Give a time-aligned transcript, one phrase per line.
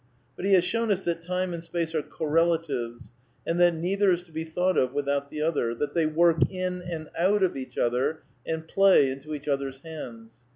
[0.35, 3.11] But he has shown us that time and space are correla tives,
[3.45, 6.81] and that neither is to be thought of without the other, that they work in
[6.81, 10.39] and out of each other and play into each other's hands.